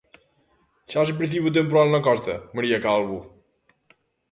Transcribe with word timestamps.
Xa 0.91 1.01
se 1.07 1.17
percibe 1.19 1.47
o 1.49 1.55
temporal 1.59 1.87
na 1.91 2.05
costa, 2.07 2.33
María 2.55 2.83
Calvo? 2.85 3.19